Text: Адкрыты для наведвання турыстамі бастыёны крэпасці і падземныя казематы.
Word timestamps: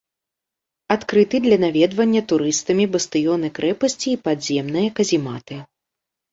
Адкрыты 0.95 1.41
для 1.47 1.57
наведвання 1.65 2.21
турыстамі 2.33 2.89
бастыёны 2.97 3.47
крэпасці 3.61 4.09
і 4.15 4.17
падземныя 4.27 4.87
казематы. 5.01 5.55